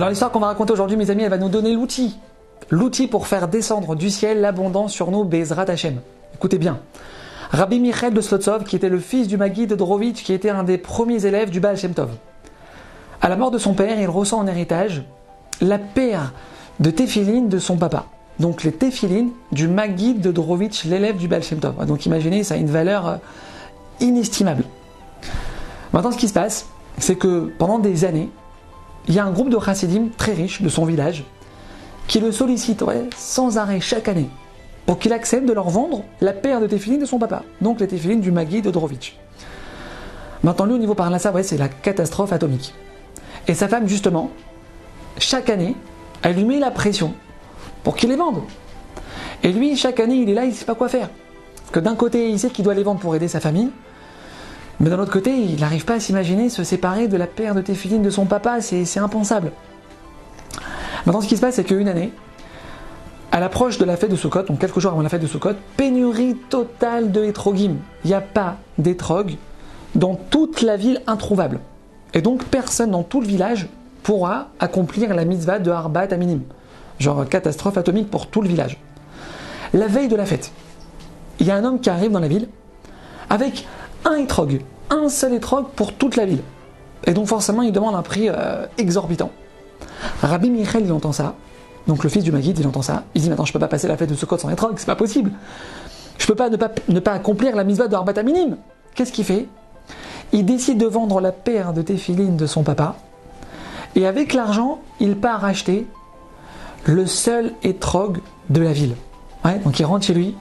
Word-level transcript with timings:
Alors 0.00 0.08
l'histoire 0.08 0.30
qu'on 0.30 0.40
va 0.40 0.46
raconter 0.46 0.72
aujourd'hui, 0.72 0.96
mes 0.96 1.10
amis, 1.10 1.24
elle 1.24 1.30
va 1.30 1.36
nous 1.36 1.50
donner 1.50 1.74
l'outil. 1.74 2.16
L'outil 2.70 3.06
pour 3.06 3.26
faire 3.26 3.48
descendre 3.48 3.94
du 3.94 4.08
ciel 4.08 4.40
l'abondance 4.40 4.94
sur 4.94 5.10
nous, 5.10 5.24
Bezrat 5.24 5.68
Hashem. 5.68 6.00
Écoutez 6.34 6.56
bien. 6.56 6.78
Rabbi 7.50 7.78
Michael 7.80 8.14
de 8.14 8.22
Slotsov, 8.22 8.64
qui 8.64 8.76
était 8.76 8.88
le 8.88 8.98
fils 8.98 9.28
du 9.28 9.36
Magui 9.36 9.66
de 9.66 9.74
Drovitch, 9.74 10.22
qui 10.22 10.32
était 10.32 10.48
un 10.48 10.62
des 10.62 10.78
premiers 10.78 11.26
élèves 11.26 11.50
du 11.50 11.60
Baal 11.60 11.76
Shem 11.76 11.92
Tov. 11.92 12.08
À 13.20 13.28
la 13.28 13.36
mort 13.36 13.50
de 13.50 13.58
son 13.58 13.74
père, 13.74 14.00
il 14.00 14.08
ressent 14.08 14.38
en 14.38 14.46
héritage 14.46 15.02
la 15.60 15.76
paire 15.76 16.32
de 16.78 16.90
téphilines 16.90 17.50
de 17.50 17.58
son 17.58 17.76
papa. 17.76 18.06
Donc 18.38 18.62
les 18.62 18.72
téphilines 18.72 19.32
du 19.52 19.68
Magui 19.68 20.14
de 20.14 20.32
Drovitch, 20.32 20.86
l'élève 20.86 21.18
du 21.18 21.28
Baal 21.28 21.42
Shem 21.42 21.58
Tov. 21.58 21.84
Donc 21.84 22.06
imaginez, 22.06 22.42
ça 22.42 22.54
a 22.54 22.56
une 22.56 22.70
valeur 22.70 23.06
euh, 23.06 23.16
inestimable. 24.00 24.64
Maintenant, 25.92 26.10
ce 26.10 26.16
qui 26.16 26.28
se 26.28 26.32
passe, 26.32 26.68
c'est 26.96 27.16
que 27.16 27.52
pendant 27.58 27.78
des 27.78 28.06
années, 28.06 28.30
il 29.08 29.14
y 29.14 29.18
a 29.18 29.24
un 29.24 29.30
groupe 29.30 29.50
de 29.50 29.58
chassidim 29.58 30.08
très 30.16 30.32
riche 30.32 30.62
de 30.62 30.68
son 30.68 30.84
village 30.84 31.24
qui 32.06 32.20
le 32.20 32.32
sollicite 32.32 32.84
sans 33.16 33.58
arrêt 33.58 33.80
chaque 33.80 34.08
année 34.08 34.28
pour 34.86 34.98
qu'il 34.98 35.12
accepte 35.12 35.46
de 35.46 35.52
leur 35.52 35.70
vendre 35.70 36.04
la 36.20 36.32
paire 36.32 36.60
de 36.60 36.66
téphilines 36.66 37.00
de 37.00 37.06
son 37.06 37.18
papa, 37.18 37.44
donc 37.60 37.80
les 37.80 37.86
téphilines 37.86 38.20
du 38.20 38.32
Magui 38.32 38.62
de 38.62 38.70
Drovitch. 38.70 39.16
Maintenant, 40.42 40.64
lui, 40.64 40.74
au 40.74 40.78
niveau 40.78 40.94
parnassa, 40.94 41.30
ouais, 41.32 41.42
c'est 41.42 41.58
la 41.58 41.68
catastrophe 41.68 42.32
atomique. 42.32 42.74
Et 43.46 43.54
sa 43.54 43.68
femme, 43.68 43.86
justement, 43.86 44.30
chaque 45.18 45.50
année, 45.50 45.76
elle 46.22 46.34
lui 46.34 46.44
met 46.44 46.58
la 46.58 46.70
pression 46.70 47.14
pour 47.84 47.94
qu'il 47.94 48.08
les 48.08 48.16
vende. 48.16 48.42
Et 49.42 49.52
lui, 49.52 49.76
chaque 49.76 50.00
année, 50.00 50.16
il 50.16 50.30
est 50.30 50.34
là, 50.34 50.44
il 50.44 50.50
ne 50.50 50.54
sait 50.54 50.64
pas 50.64 50.74
quoi 50.74 50.88
faire. 50.88 51.10
Que 51.72 51.78
d'un 51.78 51.94
côté, 51.94 52.30
il 52.30 52.38
sait 52.38 52.50
qu'il 52.50 52.64
doit 52.64 52.74
les 52.74 52.82
vendre 52.82 53.00
pour 53.00 53.14
aider 53.14 53.28
sa 53.28 53.38
famille, 53.38 53.70
mais 54.80 54.88
d'un 54.88 54.98
autre 54.98 55.12
côté, 55.12 55.36
il 55.36 55.60
n'arrive 55.60 55.84
pas 55.84 55.94
à 55.94 56.00
s'imaginer 56.00 56.48
se 56.48 56.64
séparer 56.64 57.06
de 57.06 57.16
la 57.18 57.26
paire 57.26 57.54
de 57.54 57.60
téphilines 57.60 58.02
de 58.02 58.10
son 58.10 58.24
papa, 58.24 58.62
c'est 58.62 58.98
impensable. 58.98 59.52
Maintenant, 61.04 61.20
ce 61.20 61.28
qui 61.28 61.36
se 61.36 61.42
passe, 61.42 61.56
c'est 61.56 61.64
qu'une 61.64 61.88
année, 61.88 62.12
à 63.30 63.40
l'approche 63.40 63.78
de 63.78 63.84
la 63.84 63.96
fête 63.96 64.10
de 64.10 64.16
Sukkot, 64.16 64.42
donc 64.44 64.58
quelques 64.58 64.80
jours 64.80 64.92
avant 64.92 65.02
la 65.02 65.10
fête 65.10 65.20
de 65.20 65.26
Sukkot, 65.26 65.54
pénurie 65.76 66.34
totale 66.48 67.12
de 67.12 67.24
hétrogim. 67.24 67.76
Il 68.04 68.08
n'y 68.08 68.14
a 68.14 68.22
pas 68.22 68.56
d'étrog 68.78 69.36
dans 69.94 70.14
toute 70.14 70.62
la 70.62 70.76
ville 70.76 71.02
introuvable. 71.06 71.60
Et 72.14 72.22
donc, 72.22 72.44
personne 72.44 72.90
dans 72.90 73.02
tout 73.02 73.20
le 73.20 73.26
village 73.26 73.68
pourra 74.02 74.48
accomplir 74.58 75.14
la 75.14 75.24
mitzvah 75.24 75.58
de 75.58 75.70
Harbat 75.70 76.08
à 76.10 76.16
minimum. 76.16 76.44
Genre 76.98 77.28
catastrophe 77.28 77.76
atomique 77.76 78.10
pour 78.10 78.28
tout 78.28 78.40
le 78.40 78.48
village. 78.48 78.78
La 79.74 79.86
veille 79.86 80.08
de 80.08 80.16
la 80.16 80.26
fête, 80.26 80.52
il 81.38 81.46
y 81.46 81.50
a 81.50 81.56
un 81.56 81.64
homme 81.64 81.80
qui 81.80 81.90
arrive 81.90 82.10
dans 82.10 82.18
la 82.18 82.28
ville 82.28 82.48
avec 83.28 83.66
un 84.10 84.16
étrog, 84.16 84.60
un 84.90 85.08
seul 85.08 85.34
étrog 85.34 85.66
pour 85.76 85.94
toute 85.94 86.16
la 86.16 86.26
ville. 86.26 86.42
Et 87.06 87.12
donc 87.12 87.26
forcément, 87.26 87.62
il 87.62 87.72
demande 87.72 87.94
un 87.94 88.02
prix 88.02 88.28
euh, 88.28 88.66
exorbitant. 88.78 89.30
Rabbi 90.22 90.50
Michel, 90.50 90.84
il 90.84 90.92
entend 90.92 91.12
ça. 91.12 91.34
Donc 91.86 92.04
le 92.04 92.10
fils 92.10 92.22
du 92.22 92.32
Maguide, 92.32 92.58
il 92.58 92.66
entend 92.66 92.82
ça. 92.82 93.04
Il 93.14 93.22
dit 93.22 93.28
Maintenant, 93.28 93.44
je 93.44 93.52
peux 93.52 93.58
pas 93.58 93.68
passer 93.68 93.88
la 93.88 93.96
fête 93.96 94.10
de 94.10 94.14
Sukkot 94.14 94.38
sans 94.38 94.50
étrog, 94.50 94.74
c'est 94.76 94.86
pas 94.86 94.96
possible. 94.96 95.30
Je 96.18 96.26
peux 96.26 96.34
pas 96.34 96.50
ne 96.50 96.56
pas, 96.56 96.70
ne 96.88 97.00
pas 97.00 97.12
accomplir 97.12 97.56
la 97.56 97.64
mitzvah 97.64 97.88
de 97.88 97.94
Arbat 97.94 98.22
minime. 98.22 98.56
Qu'est-ce 98.94 99.12
qu'il 99.12 99.24
fait? 99.24 99.46
Il 100.32 100.44
décide 100.44 100.78
de 100.78 100.86
vendre 100.86 101.20
la 101.20 101.32
paire 101.32 101.72
de 101.72 101.82
téphilines 101.82 102.36
de 102.36 102.46
son 102.46 102.62
papa. 102.62 102.96
Et 103.96 104.06
avec 104.06 104.34
l'argent, 104.34 104.80
il 105.00 105.16
part 105.16 105.44
acheter 105.44 105.86
le 106.84 107.06
seul 107.06 107.52
étrog 107.62 108.18
de 108.50 108.60
la 108.60 108.72
ville. 108.72 108.94
Ouais, 109.44 109.58
donc 109.58 109.80
il 109.80 109.84
rentre 109.84 110.04
chez 110.04 110.14
lui. 110.14 110.36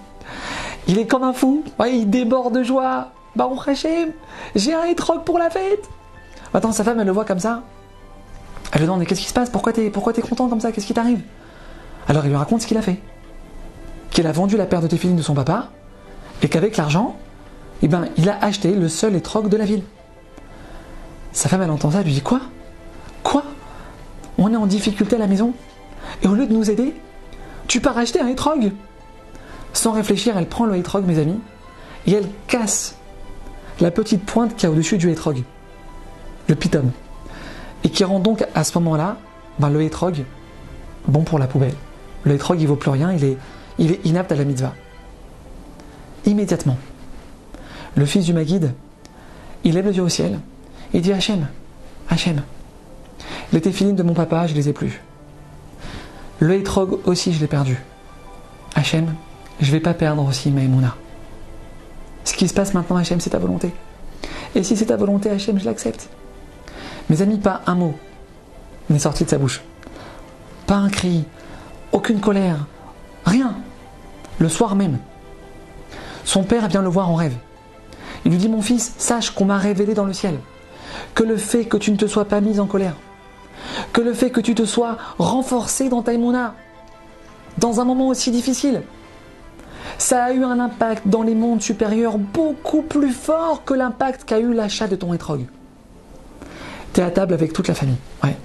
Il 0.87 0.99
est 0.99 1.07
comme 1.07 1.23
un 1.23 1.33
fou. 1.33 1.63
Il 1.87 2.09
déborde 2.09 2.55
de 2.57 2.63
joie. 2.63 3.11
Baruch 3.35 3.67
Hashem, 3.67 4.11
j'ai 4.55 4.73
un 4.73 4.85
étrog 4.85 5.23
pour 5.23 5.37
la 5.37 5.49
fête. 5.49 5.87
Maintenant, 6.53 6.71
sa 6.71 6.83
femme, 6.83 6.99
elle 6.99 7.05
le 7.05 7.11
voit 7.11 7.25
comme 7.25 7.39
ça. 7.39 7.63
Elle 8.71 8.79
lui 8.79 8.87
demande, 8.87 9.05
qu'est-ce 9.05 9.21
qui 9.21 9.27
se 9.27 9.33
passe? 9.33 9.49
Pourquoi 9.49 9.73
t'es 9.73 9.89
pourquoi 9.89 10.13
es 10.15 10.21
content 10.21 10.47
comme 10.47 10.59
ça? 10.59 10.71
Qu'est-ce 10.71 10.85
qui 10.85 10.93
t'arrive? 10.93 11.21
Alors 12.07 12.25
il 12.25 12.29
lui 12.29 12.35
raconte 12.35 12.61
ce 12.61 12.67
qu'il 12.67 12.77
a 12.77 12.81
fait. 12.81 12.99
Qu'il 14.09 14.25
a 14.27 14.31
vendu 14.31 14.57
la 14.57 14.65
paire 14.65 14.81
de 14.81 14.87
téphilines 14.87 15.15
de 15.15 15.21
son 15.21 15.35
papa, 15.35 15.69
et 16.41 16.49
qu'avec 16.49 16.77
l'argent, 16.77 17.17
eh 17.81 17.87
ben, 17.87 18.07
il 18.17 18.29
a 18.29 18.43
acheté 18.43 18.73
le 18.73 18.89
seul 18.89 19.15
étrog 19.15 19.49
de 19.49 19.57
la 19.57 19.65
ville. 19.65 19.83
Sa 21.31 21.49
femme, 21.49 21.61
elle 21.61 21.71
entend 21.71 21.91
ça, 21.91 21.99
elle 21.99 22.05
lui 22.05 22.13
dit, 22.13 22.21
quoi? 22.21 22.41
Quoi? 23.23 23.43
On 24.37 24.51
est 24.51 24.57
en 24.57 24.65
difficulté 24.65 25.15
à 25.15 25.19
la 25.19 25.27
maison, 25.27 25.53
et 26.23 26.27
au 26.27 26.33
lieu 26.33 26.47
de 26.47 26.53
nous 26.53 26.71
aider, 26.71 26.95
tu 27.67 27.81
pars 27.81 27.97
acheter 27.97 28.19
un 28.19 28.27
étrog 28.27 28.71
Sans 29.73 29.91
réfléchir, 29.91 30.37
elle 30.37 30.47
prend 30.47 30.65
le 30.65 30.75
étrog, 30.75 31.05
mes 31.05 31.19
amis, 31.19 31.39
et 32.07 32.13
elle 32.13 32.27
casse 32.47 32.95
la 33.81 33.91
petite 33.91 34.23
pointe 34.23 34.55
qu'il 34.55 34.63
y 34.63 34.65
a 34.67 34.71
au-dessus 34.71 34.97
du 34.97 35.09
hétrog, 35.09 35.43
le 36.47 36.55
pitum, 36.55 36.91
et 37.83 37.89
qui 37.89 38.03
rend 38.03 38.19
donc 38.19 38.45
à 38.55 38.63
ce 38.63 38.77
moment-là 38.77 39.17
ben, 39.59 39.69
le 39.69 39.81
hétrog 39.81 40.23
bon 41.07 41.23
pour 41.23 41.39
la 41.39 41.47
poubelle. 41.47 41.75
Le 42.23 42.33
hétrog 42.33 42.59
il 42.59 42.67
vaut 42.67 42.75
plus 42.75 42.91
rien, 42.91 43.13
il 43.13 43.23
est, 43.23 43.37
il 43.77 43.91
est 43.91 44.05
inapte 44.05 44.31
à 44.31 44.35
la 44.35 44.43
mitzvah. 44.43 44.73
Immédiatement, 46.25 46.77
le 47.95 48.05
fils 48.05 48.25
du 48.25 48.33
Maguide, 48.33 48.73
il 49.63 49.73
lève 49.73 49.87
les 49.87 49.97
yeux 49.97 50.03
au 50.03 50.09
ciel 50.09 50.39
et 50.93 51.01
dit 51.01 51.13
Hachem, 51.13 51.47
Hachem, 52.09 52.41
les 53.53 53.61
téphilines 53.61 53.95
de 53.95 54.03
mon 54.03 54.13
papa, 54.13 54.47
je 54.47 54.55
les 54.55 54.69
ai 54.69 54.73
plus. 54.73 55.01
Le 56.39 56.55
hétrog 56.55 56.99
aussi, 57.05 57.33
je 57.33 57.39
l'ai 57.39 57.47
perdu. 57.47 57.77
Hachem, 58.75 59.13
je 59.59 59.71
vais 59.71 59.79
pas 59.79 59.93
perdre 59.93 60.25
aussi 60.25 60.51
Maïmouna. 60.51 60.95
Ce 62.29 62.35
qui 62.35 62.47
se 62.47 62.53
passe 62.53 62.75
maintenant, 62.75 62.95
Hachem, 62.95 63.19
c'est 63.19 63.31
ta 63.31 63.39
volonté. 63.39 63.73
Et 64.53 64.61
si 64.61 64.77
c'est 64.77 64.85
ta 64.85 64.97
volonté, 64.97 65.31
Hachem, 65.31 65.59
je 65.59 65.65
l'accepte. 65.65 66.09
Mes 67.09 67.23
amis, 67.23 67.39
pas 67.39 67.63
un 67.65 67.73
mot 67.73 67.95
n'est 68.91 68.99
sorti 68.99 69.23
de 69.23 69.29
sa 69.31 69.39
bouche. 69.39 69.63
Pas 70.67 70.75
un 70.75 70.89
cri, 70.89 71.25
aucune 71.91 72.19
colère, 72.19 72.67
rien. 73.25 73.55
Le 74.37 74.47
soir 74.47 74.75
même, 74.75 74.99
son 76.23 76.43
père 76.43 76.67
vient 76.67 76.83
le 76.83 76.87
voir 76.87 77.09
en 77.09 77.15
rêve. 77.15 77.33
Il 78.25 78.31
lui 78.31 78.37
dit 78.37 78.47
Mon 78.47 78.61
fils, 78.61 78.93
sache 78.99 79.31
qu'on 79.31 79.45
m'a 79.45 79.57
révélé 79.57 79.95
dans 79.95 80.05
le 80.05 80.13
ciel 80.13 80.37
que 81.15 81.23
le 81.23 81.35
fait 81.35 81.65
que 81.65 81.77
tu 81.77 81.89
ne 81.91 81.97
te 81.97 82.05
sois 82.05 82.25
pas 82.25 82.41
mis 82.41 82.59
en 82.59 82.67
colère, 82.67 82.95
que 83.91 84.01
le 84.01 84.13
fait 84.13 84.29
que 84.29 84.39
tu 84.39 84.53
te 84.53 84.65
sois 84.65 84.97
renforcé 85.17 85.89
dans 85.89 86.03
ta 86.03 86.13
émouna, 86.13 86.53
dans 87.57 87.79
un 87.79 87.85
moment 87.85 88.07
aussi 88.07 88.29
difficile, 88.29 88.83
ça 89.99 90.23
a 90.23 90.31
eu 90.31 90.43
un 90.43 90.59
impact 90.59 91.07
dans 91.07 91.21
les 91.21 91.35
mondes 91.35 91.61
supérieurs 91.61 92.17
beaucoup 92.17 92.81
plus 92.81 93.11
fort 93.11 93.63
que 93.65 93.73
l'impact 93.73 94.23
qu'a 94.23 94.39
eu 94.39 94.53
l'achat 94.53 94.87
de 94.87 94.95
ton 94.95 95.13
étrog. 95.13 95.45
Tu 96.93 97.01
es 97.01 97.03
à 97.03 97.11
table 97.11 97.33
avec 97.33 97.53
toute 97.53 97.67
la 97.67 97.75
famille, 97.75 97.97
ouais. 98.23 98.35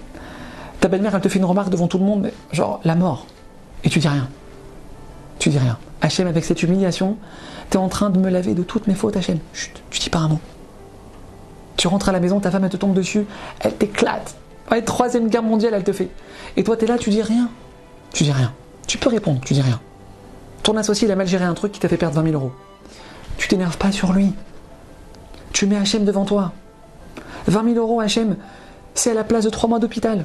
Ta 0.80 0.88
belle-mère, 0.88 1.14
elle 1.14 1.22
te 1.22 1.28
fait 1.28 1.38
une 1.38 1.44
remarque 1.44 1.70
devant 1.70 1.86
tout 1.86 1.98
le 1.98 2.04
monde, 2.04 2.30
genre 2.52 2.80
la 2.84 2.96
mort. 2.96 3.26
Et 3.84 3.88
tu 3.88 4.00
dis 4.00 4.08
rien. 4.08 4.28
Tu 5.38 5.48
dis 5.48 5.58
rien. 5.58 5.78
Hachem, 6.02 6.26
avec 6.26 6.44
cette 6.44 6.62
humiliation, 6.62 7.16
tu 7.70 7.78
es 7.78 7.80
en 7.80 7.88
train 7.88 8.10
de 8.10 8.18
me 8.18 8.28
laver 8.28 8.54
de 8.54 8.62
toutes 8.62 8.86
mes 8.86 8.94
fautes, 8.94 9.16
Hachem. 9.16 9.38
Chut, 9.54 9.82
tu 9.90 10.00
dis 10.00 10.10
pas 10.10 10.18
un 10.18 10.28
mot. 10.28 10.40
Tu 11.76 11.88
rentres 11.88 12.08
à 12.08 12.12
la 12.12 12.20
maison, 12.20 12.40
ta 12.40 12.50
femme, 12.50 12.64
elle 12.64 12.70
te 12.70 12.76
tombe 12.76 12.94
dessus, 12.94 13.24
elle 13.60 13.74
t'éclate. 13.76 14.36
Troisième 14.84 15.28
guerre 15.28 15.42
mondiale, 15.44 15.74
elle 15.74 15.84
te 15.84 15.92
fait. 15.92 16.10
Et 16.56 16.64
toi, 16.64 16.76
tu 16.76 16.84
es 16.84 16.88
là, 16.88 16.98
tu 16.98 17.10
dis 17.10 17.22
rien. 17.22 17.48
Tu 18.12 18.24
dis 18.24 18.32
rien. 18.32 18.52
Tu 18.86 18.98
peux 18.98 19.08
répondre, 19.08 19.40
tu 19.44 19.54
dis 19.54 19.62
rien. 19.62 19.80
Ton 20.64 20.78
associé, 20.78 21.06
il 21.06 21.12
a 21.12 21.16
mal 21.16 21.28
géré 21.28 21.44
un 21.44 21.52
truc 21.52 21.72
qui 21.72 21.78
t'a 21.78 21.88
fait 21.88 21.98
perdre 21.98 22.16
20 22.16 22.30
000 22.30 22.34
euros. 22.34 22.52
Tu 23.36 23.48
t'énerves 23.48 23.76
pas 23.76 23.92
sur 23.92 24.14
lui. 24.14 24.32
Tu 25.52 25.66
mets 25.66 25.76
HM 25.76 26.06
devant 26.06 26.24
toi. 26.24 26.52
20 27.48 27.74
000 27.74 27.76
euros, 27.76 28.00
HM, 28.00 28.36
c'est 28.94 29.10
à 29.10 29.14
la 29.14 29.24
place 29.24 29.44
de 29.44 29.50
3 29.50 29.68
mois 29.68 29.78
d'hôpital. 29.78 30.24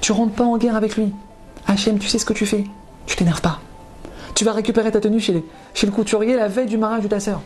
Tu 0.00 0.12
rentres 0.12 0.32
pas 0.32 0.44
en 0.44 0.56
guerre 0.56 0.76
avec 0.76 0.96
lui. 0.96 1.12
HM, 1.68 1.98
tu 1.98 2.08
sais 2.08 2.18
ce 2.18 2.24
que 2.24 2.32
tu 2.32 2.46
fais. 2.46 2.64
Tu 3.04 3.16
t'énerves 3.16 3.42
pas. 3.42 3.60
Tu 4.34 4.46
vas 4.46 4.52
récupérer 4.52 4.90
ta 4.90 5.00
tenue 5.00 5.20
chez, 5.20 5.44
le 5.82 5.90
couturier 5.90 6.36
la 6.36 6.48
veille 6.48 6.66
du 6.66 6.78
mariage 6.78 7.02
de 7.02 7.08
ta 7.08 7.20
sœur. 7.20 7.42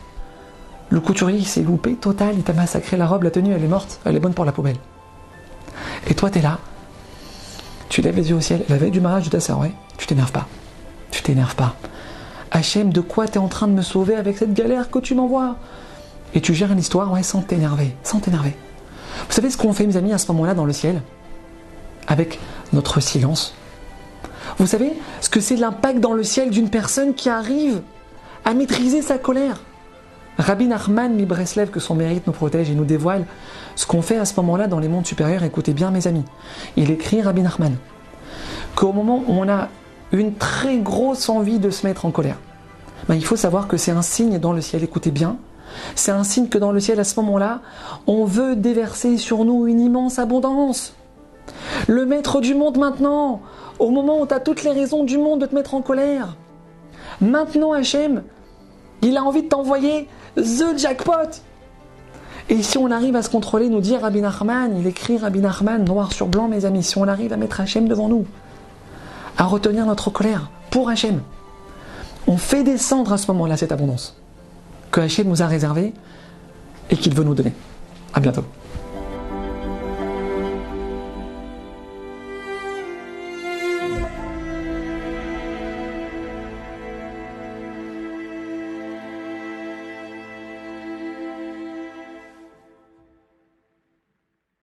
Le 0.91 1.01
couturier, 1.01 1.39
il 1.39 1.47
s'est 1.47 1.63
loupé 1.63 1.97
total, 1.97 2.37
il 2.37 2.45
t'a 2.45 2.53
massacré 2.53 2.97
la 2.97 3.09
robe, 3.09 3.25
la 3.25 3.33
tenue, 3.33 3.53
elle 3.53 3.65
est 3.65 3.69
morte, 3.69 3.99
elle 4.05 4.15
est 4.15 4.21
bonne 4.21 4.35
pour 4.35 4.45
la 4.45 4.53
poubelle. 4.53 4.77
Et 6.07 6.15
toi, 6.15 6.31
tu 6.31 6.39
es 6.39 6.43
là, 6.43 6.61
tu 7.89 8.03
lèves 8.03 8.15
les 8.15 8.31
yeux 8.31 8.37
au 8.37 8.41
ciel, 8.41 8.65
la 8.69 8.77
veille 8.77 8.93
du 8.93 9.01
mariage 9.01 9.25
de 9.25 9.31
ta 9.31 9.41
sœur, 9.41 9.59
ouais, 9.59 9.73
tu 9.97 10.07
t'énerves 10.07 10.31
pas. 10.31 10.47
Tu 11.11 11.23
t'énerves 11.23 11.57
pas. 11.57 11.75
Hachem, 12.55 12.93
de 12.93 13.01
quoi 13.01 13.27
tu 13.27 13.35
es 13.35 13.39
en 13.39 13.49
train 13.49 13.67
de 13.67 13.73
me 13.73 13.83
sauver 13.83 14.15
avec 14.15 14.39
cette 14.39 14.55
galère 14.55 14.89
que 14.89 15.01
tu 15.01 15.17
m'envoies? 15.17 15.57
Et 16.35 16.41
tu 16.41 16.55
gères 16.55 16.71
une 16.71 16.79
histoire, 16.79 17.13
ouais, 17.13 17.25
sans 17.25 17.43
t'énerver, 17.43 17.97
sans 18.05 18.21
t'énerver. 18.21 18.57
Vous 19.29 19.35
savez 19.35 19.51
ce 19.51 19.57
qu'on 19.57 19.73
fait, 19.73 19.87
mes 19.87 19.97
amis, 19.97 20.13
à 20.13 20.19
ce 20.19 20.31
moment-là 20.31 20.55
dans 20.55 20.65
le 20.65 20.73
ciel? 20.73 21.03
Avec 22.07 22.39
notre 22.73 23.01
silence. 23.01 23.55
Vous 24.59 24.69
savez 24.69 24.93
ce 25.21 25.29
que 25.29 25.41
c'est 25.41 25.57
l'impact 25.57 25.99
dans 25.99 26.13
le 26.13 26.23
ciel 26.23 26.51
d'une 26.51 26.71
personne 26.71 27.15
qui 27.15 27.29
arrive 27.29 27.83
à 28.45 28.55
maîtriser 28.55 29.03
sa 29.03 29.19
colère? 29.19 29.61
Rabbi 30.39 30.69
Nachman 30.69 31.17
Libreslev, 31.17 31.71
que 31.71 31.81
son 31.81 31.97
mérite 31.97 32.29
nous 32.29 32.33
protège 32.33 32.71
et 32.71 32.75
nous 32.75 32.85
dévoile 32.85 33.25
ce 33.75 33.85
qu'on 33.85 34.03
fait 34.03 34.19
à 34.19 34.25
ce 34.25 34.35
moment-là 34.37 34.69
dans 34.69 34.79
les 34.79 34.89
mondes 34.89 35.07
supérieurs. 35.07 35.43
Écoutez 35.43 35.73
bien, 35.73 35.91
mes 35.91 36.07
amis. 36.07 36.25
Il 36.77 36.93
écrit, 36.93 37.21
Rabbi 37.21 37.43
Nachman, 37.43 37.77
qu'au 38.77 38.93
moment 38.93 39.25
où 39.27 39.33
on 39.33 39.49
a 39.49 39.69
une 40.13 40.35
très 40.35 40.79
grosse 40.79 41.29
envie 41.29 41.59
de 41.59 41.71
se 41.71 41.87
mettre 41.87 42.07
en 42.07 42.11
colère. 42.11 42.39
Ben, 43.09 43.15
il 43.15 43.25
faut 43.25 43.37
savoir 43.37 43.69
que 43.69 43.77
c'est 43.77 43.91
un 43.91 44.03
signe 44.03 44.39
dans 44.39 44.53
le 44.53 44.61
ciel, 44.61 44.83
écoutez 44.83 45.11
bien, 45.11 45.37
c'est 45.95 46.13
un 46.13 46.25
signe 46.25 46.49
que 46.49 46.59
dans 46.59 46.73
le 46.73 46.81
ciel, 46.81 47.01
à 47.01 47.05
ce 47.05 47.19
moment-là, 47.21 47.61
on 48.07 48.25
veut 48.25 48.57
déverser 48.57 49.19
sur 49.19 49.45
nous 49.45 49.67
une 49.67 49.81
immense 49.81 50.19
abondance. 50.19 50.95
Le 51.89 52.07
maître 52.07 52.41
du 52.41 52.55
monde 52.55 52.79
maintenant, 52.79 53.43
au 53.79 53.91
moment 53.91 54.21
où 54.21 54.27
tu 54.27 54.35
as 54.35 54.41
toutes 54.41 54.63
les 54.63 54.71
raisons 54.71 55.05
du 55.05 55.19
monde 55.19 55.41
de 55.41 55.47
te 55.47 55.55
mettre 55.55 55.75
en 55.75 55.83
colère. 55.83 56.37
Maintenant, 57.21 57.73
Hachem, 57.73 58.23
il 59.03 59.17
a 59.17 59.25
envie 59.25 59.43
de 59.43 59.49
t'envoyer 59.49 60.09
The 60.37 60.77
Jackpot. 60.79 61.43
Et 62.49 62.63
si 62.63 62.79
on 62.79 62.91
arrive 62.91 63.17
à 63.17 63.23
se 63.23 63.31
contrôler, 63.31 63.69
nous 63.69 63.81
dire 63.81 64.03
Rabbi 64.03 64.21
Nachman, 64.21 64.77
il 64.79 64.87
écrit 64.87 65.17
Rabbi 65.17 65.41
Nachman 65.41 65.85
noir 65.85 66.13
sur 66.13 66.27
blanc, 66.27 66.49
mes 66.49 66.65
amis, 66.65 66.83
si 66.83 66.99
on 66.99 67.09
arrive 67.09 67.33
à 67.33 67.37
mettre 67.37 67.61
Hachem 67.61 67.89
devant 67.89 68.09
nous, 68.09 68.27
à 69.37 69.45
retenir 69.45 69.87
notre 69.87 70.11
colère 70.11 70.51
pour 70.71 70.89
Hachem, 70.89 71.21
on 72.27 72.37
fait 72.37 72.65
descendre 72.65 73.13
à 73.13 73.19
ce 73.19 73.31
moment-là 73.33 73.57
cette 73.57 73.73
abondance 73.73 74.17
que 74.91 75.01
Hachem 75.01 75.29
nous 75.29 75.43
a 75.43 75.47
réservée 75.47 75.93
et 76.91 76.97
qu'il 76.97 77.15
veut 77.15 77.25
nous 77.25 77.35
donner. 77.35 77.53
À 78.13 78.21
bientôt. 78.21 78.45